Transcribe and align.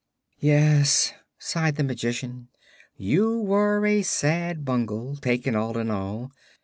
'""Yes," 0.39 1.13
sighed 1.37 1.75
the 1.75 1.83
Magician; 1.83 2.47
"you 2.97 3.39
were 3.39 3.85
a 3.85 4.01
sad 4.01 4.65
bungle, 4.65 5.15
taken 5.17 5.55
all 5.55 5.77
in 5.77 5.91
all. 5.91 6.31